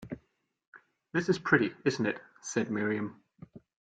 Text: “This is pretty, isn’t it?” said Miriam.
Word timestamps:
“This 1.13 1.29
is 1.29 1.37
pretty, 1.37 1.75
isn’t 1.85 2.07
it?” 2.07 2.19
said 2.41 2.71
Miriam. 2.71 3.21